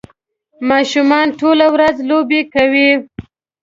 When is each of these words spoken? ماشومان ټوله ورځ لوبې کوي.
ماشومان 0.69 1.27
ټوله 1.39 1.67
ورځ 1.75 1.95
لوبې 2.09 2.41
کوي. 2.53 2.89